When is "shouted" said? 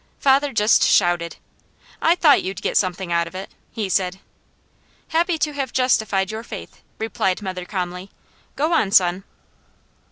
0.83-1.35